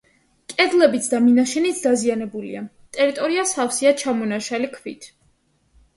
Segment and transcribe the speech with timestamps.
[0.53, 2.63] კედლებიც და მინაშენიც დაზიანებულია;
[2.97, 5.11] ტერიტორია სავსეა ჩამონაშალი ქვით.